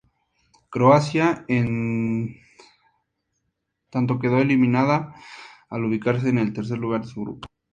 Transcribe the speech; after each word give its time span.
Croacia, 0.71 1.45
en 1.47 2.37
tanto, 3.91 4.17
quedó 4.17 4.39
eliminada 4.39 5.13
al 5.69 5.85
ubicarse 5.85 6.29
en 6.29 6.39
el 6.39 6.53
tercer 6.53 6.79
lugar 6.79 7.01
de 7.03 7.07
su 7.07 7.21
grupo. 7.21 7.47